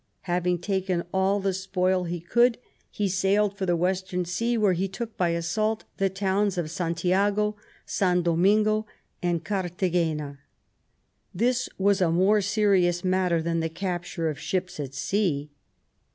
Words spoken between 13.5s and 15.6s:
the capture of ships at sea.